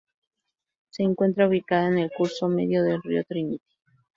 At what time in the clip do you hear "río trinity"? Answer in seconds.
3.03-3.63